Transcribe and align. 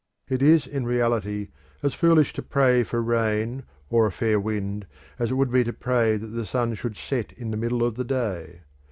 It 0.27 0.41
is 0.41 0.65
in 0.65 0.87
reality 0.87 1.49
as 1.83 1.93
foolish 1.93 2.33
to 2.33 2.41
pray 2.41 2.81
for 2.83 3.03
rain 3.03 3.65
or 3.91 4.07
a 4.07 4.11
fair 4.11 4.39
wind 4.39 4.87
as 5.19 5.29
it 5.29 5.35
would 5.35 5.51
be 5.51 5.63
to 5.63 5.73
pray 5.73 6.17
that 6.17 6.25
the 6.25 6.47
sun 6.47 6.73
should 6.73 6.97
set 6.97 7.31
in 7.33 7.51
the 7.51 7.55
middle 7.57 7.83
of 7.83 7.93
the 7.97 8.03
day. 8.05 8.61